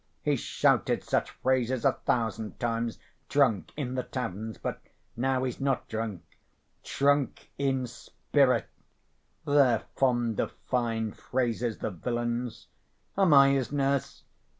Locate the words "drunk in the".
3.29-4.01